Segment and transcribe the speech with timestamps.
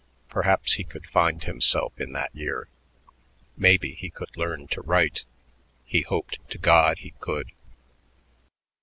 [0.29, 2.67] Perhaps he could find himself in that year.
[3.55, 5.25] Maybe he could learn to write.
[5.85, 7.51] He hoped to God he could.